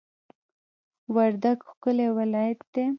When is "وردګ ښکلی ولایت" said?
1.15-2.59